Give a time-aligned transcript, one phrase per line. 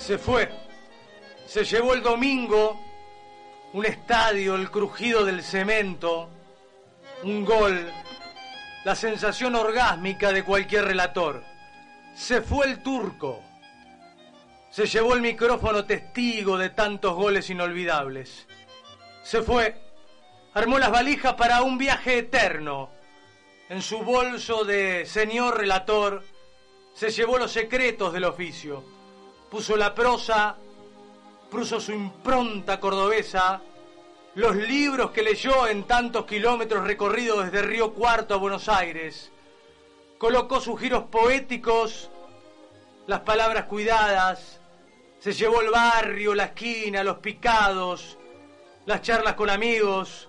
[0.00, 0.48] Se fue.
[1.46, 2.80] Se llevó el domingo
[3.74, 6.28] un estadio, el crujido del cemento,
[7.22, 7.92] un gol,
[8.84, 11.44] la sensación orgásmica de cualquier relator.
[12.14, 13.42] Se fue el turco.
[14.70, 18.48] Se llevó el micrófono testigo de tantos goles inolvidables.
[19.22, 19.76] Se fue.
[20.54, 22.90] Armó las valijas para un viaje eterno.
[23.68, 26.24] En su bolso de señor relator
[26.94, 28.99] se llevó los secretos del oficio
[29.50, 30.56] puso la prosa,
[31.50, 33.60] puso su impronta cordobesa,
[34.36, 39.32] los libros que leyó en tantos kilómetros recorridos desde Río Cuarto a Buenos Aires,
[40.18, 42.10] colocó sus giros poéticos,
[43.08, 44.60] las palabras cuidadas,
[45.18, 48.18] se llevó el barrio, la esquina, los picados,
[48.86, 50.28] las charlas con amigos,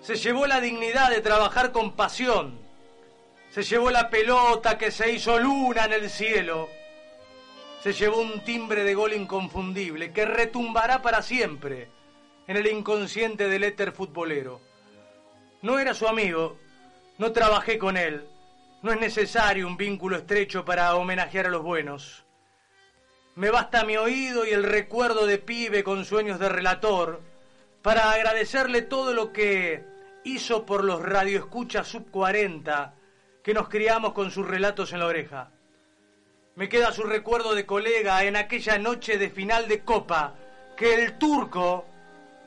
[0.00, 2.58] se llevó la dignidad de trabajar con pasión,
[3.50, 6.70] se llevó la pelota que se hizo luna en el cielo,
[7.82, 11.88] se llevó un timbre de gol inconfundible que retumbará para siempre
[12.46, 14.60] en el inconsciente del éter futbolero.
[15.62, 16.58] No era su amigo,
[17.18, 18.26] no trabajé con él,
[18.82, 22.24] no es necesario un vínculo estrecho para homenajear a los buenos.
[23.34, 27.22] Me basta mi oído y el recuerdo de pibe con sueños de relator
[27.80, 29.84] para agradecerle todo lo que
[30.24, 32.94] hizo por los radioescuchas sub 40
[33.42, 35.50] que nos criamos con sus relatos en la oreja.
[36.60, 40.34] Me queda su recuerdo de colega en aquella noche de final de Copa
[40.76, 41.86] que el turco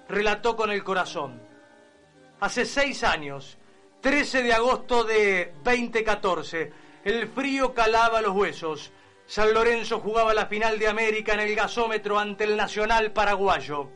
[0.07, 1.41] relató con el corazón.
[2.39, 3.57] Hace seis años,
[4.01, 6.71] 13 de agosto de 2014,
[7.03, 8.91] el frío calaba los huesos.
[9.25, 13.89] San Lorenzo jugaba la final de América en el gasómetro ante el Nacional Paraguayo.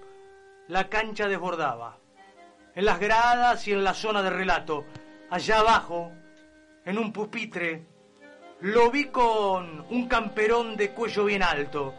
[0.68, 2.00] La cancha desbordaba.
[2.74, 4.84] En las gradas y en la zona de relato,
[5.30, 6.12] allá abajo,
[6.86, 7.97] en un pupitre,
[8.62, 11.94] lo vi con un camperón de cuello bien alto,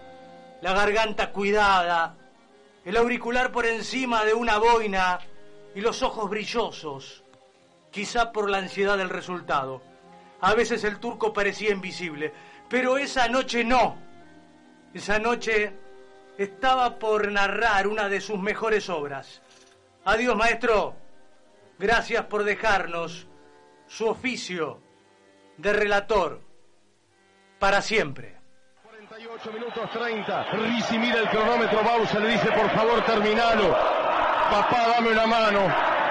[0.61, 2.17] la garganta cuidada,
[2.85, 5.21] el auricular por encima de una boina
[5.75, 7.23] y los ojos brillosos,
[7.93, 9.83] quizá por la ansiedad del resultado.
[10.41, 12.33] A veces el turco parecía invisible,
[12.69, 13.97] pero esa noche no.
[14.95, 15.73] Esa noche
[16.39, 19.43] estaba por narrar una de sus mejores obras.
[20.05, 20.95] Adiós, maestro.
[21.79, 23.29] Gracias por dejarnos
[23.87, 24.81] su oficio
[25.57, 26.48] de relator
[27.59, 28.37] para siempre.
[28.83, 30.45] 48 minutos 30.
[30.53, 31.83] Risi mira el cronómetro.
[31.83, 33.73] Bausa le dice, por favor, terminalo.
[34.51, 35.61] Papá, dame una mano.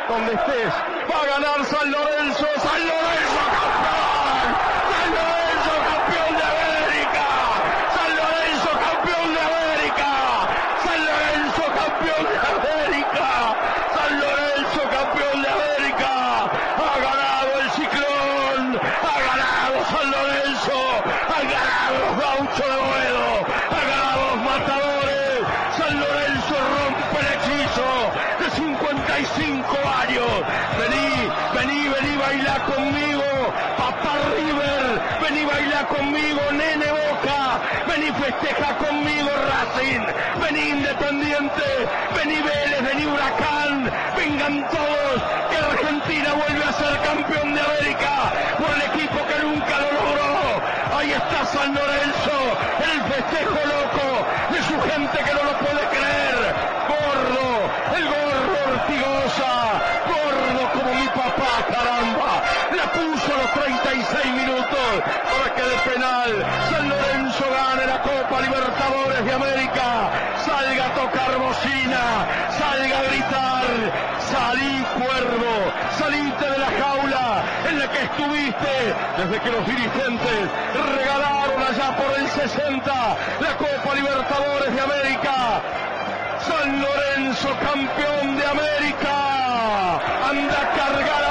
[0.10, 0.74] Donde estés.
[1.10, 2.46] Va a ganar San Lorenzo.
[2.58, 4.48] San Lorenzo, campeón.
[4.94, 7.26] San Lorenzo, campeón de América.
[7.96, 10.10] San Lorenzo, campeón de América.
[10.84, 13.30] San Lorenzo, campeón de América.
[13.96, 16.12] San Lorenzo, campeón de América.
[16.78, 18.64] Ha ganado el ciclón.
[18.80, 20.78] Ha ganado San Lorenzo.
[21.28, 23.28] Ha ganado los gauchos de Boedo.
[23.76, 25.36] Ha ganado los matadores.
[25.78, 27.88] San Lorenzo rompe el hechizo
[28.40, 28.48] de
[29.26, 30.32] 55 años.
[30.78, 31.10] Vení,
[31.56, 33.24] vení, vení, baila conmigo.
[33.78, 36.42] Papá River, vení, baila conmigo.
[36.52, 40.06] Nene Boca, vení, festeja conmigo Racing.
[40.42, 41.68] Vení Independiente,
[42.16, 43.92] vení Vélez, vení Huracán.
[44.16, 45.20] Vengan todos,
[45.50, 48.14] que Argentina vuelve a ser campeón de América
[48.58, 50.98] por el equipo que nunca lo logró.
[50.98, 52.38] Ahí está San Lorenzo,
[52.92, 54.08] el festejo loco
[54.52, 56.38] de su gente que no lo puede creer.
[56.88, 57.48] Gordo,
[57.98, 59.54] el gordo Ortigosa,
[60.10, 62.32] gordo como mi papá, caramba.
[62.72, 64.88] Le puso los 36 minutos
[65.68, 66.32] de penal
[66.72, 69.88] San Lorenzo gane la Copa Libertadores de América.
[70.46, 72.04] Salga a tocar bocina,
[72.60, 73.66] salga a gritar,
[74.32, 75.54] salí cuervo,
[75.98, 78.76] salite de la jaula, en la que estuviste
[79.18, 80.40] desde que los dirigentes
[80.96, 82.94] regalaron allá por el 60
[83.42, 85.62] la Copa Libertadores de América.
[86.48, 89.16] San Lorenzo campeón de América.
[90.30, 91.27] Anda a cargar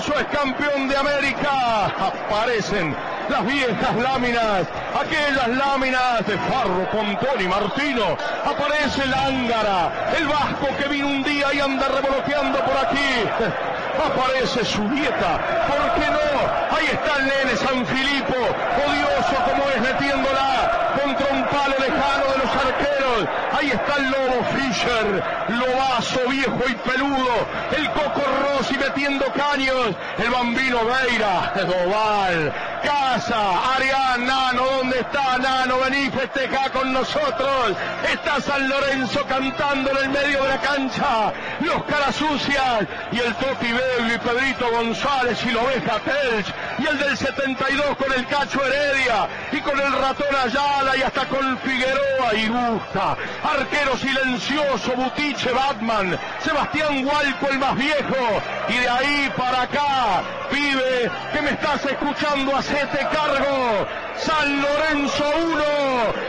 [0.00, 1.86] Es campeón de América.
[1.86, 2.96] Aparecen
[3.30, 4.66] las viejas láminas,
[4.98, 8.16] aquellas láminas de Farro, Pontón y Martino.
[8.44, 13.24] Aparece el Ángara, el vasco que vino un día y anda revoloteando por aquí.
[14.04, 15.38] Aparece su nieta,
[15.68, 16.76] ¿por qué no?
[16.76, 22.38] Ahí está el nene San Filipo, odioso como es metiéndola contra un palo lejano de
[22.38, 23.28] los arqueros.
[23.58, 27.46] Ahí está el lobo Fischer, lobazo viejo y peludo.
[27.76, 29.94] El Coco Rossi metiendo caños.
[30.18, 35.78] El bambino Veira, Doval, Casa, Arián, Nano, ¿dónde está Nano?
[35.80, 37.76] Vení, festeja con nosotros.
[38.12, 41.32] Está San Lorenzo cantando en el medio de la cancha.
[41.60, 42.86] Los caras sucias.
[43.12, 46.54] Y el Toti Bello y Pedrito González y la oveja Telch.
[46.78, 49.28] Y el del 72 con el Cacho Heredia.
[49.52, 53.16] Y con el ratón Ayala y hasta con Figueroa y Gusta.
[53.42, 56.18] Arquero silencioso, Butiche, Batman.
[56.42, 58.42] Sebastián Hualco el más viejo.
[58.70, 63.86] Y de ahí para acá, pibe, que me estás escuchando, hacete cargo.
[64.16, 65.24] San Lorenzo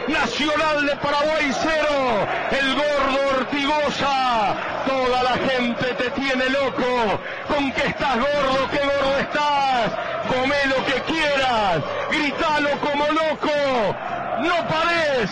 [0.07, 4.55] 1, Nacional de Paraguay 0, el gordo Ortigosa,
[4.87, 9.91] toda la gente te tiene loco, con que estás gordo, qué gordo estás,
[10.27, 13.95] come lo que quieras, gritalo como loco,
[14.39, 15.29] no pares,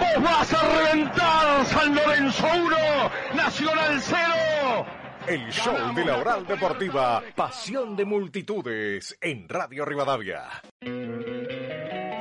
[0.00, 2.76] vos vas a reventar San Lorenzo 1,
[3.34, 4.88] Nacional 0.
[5.28, 10.44] El show de la oral deportiva, pasión de multitudes en Radio Rivadavia.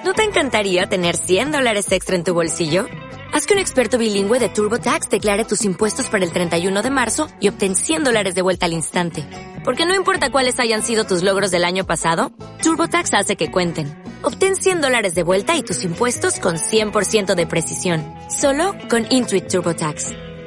[0.04, 2.86] ¿No te encantaría tener 100 dólares extra en tu bolsillo?
[3.34, 7.30] Haz que un experto bilingüe de TurboTax declare tus impuestos para el 31 de marzo
[7.40, 9.26] y obtén 100 dólares de vuelta al instante.
[9.64, 13.88] Porque no importa cuáles hayan sido tus logros del año pasado, TurboTax hace que cuenten.
[14.22, 18.04] Obtén 100 dólares de vuelta y tus impuestos con 100% de precisión.
[18.30, 20.27] Solo con Intuit TurboTax.